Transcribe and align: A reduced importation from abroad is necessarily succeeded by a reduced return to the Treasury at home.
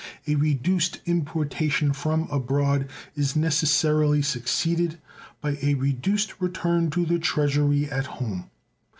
A 0.25 0.33
reduced 0.33 0.99
importation 1.05 1.93
from 1.93 2.27
abroad 2.31 2.89
is 3.15 3.35
necessarily 3.35 4.23
succeeded 4.23 4.97
by 5.41 5.59
a 5.61 5.75
reduced 5.75 6.41
return 6.41 6.89
to 6.89 7.05
the 7.05 7.19
Treasury 7.19 7.85
at 7.87 8.07
home. 8.07 8.49